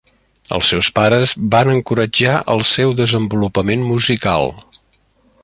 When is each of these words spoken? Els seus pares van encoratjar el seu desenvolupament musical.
Els 0.55 0.69
seus 0.71 0.87
pares 0.99 1.33
van 1.55 1.69
encoratjar 1.73 2.33
el 2.55 2.65
seu 2.71 2.95
desenvolupament 3.03 3.87
musical. 3.93 4.53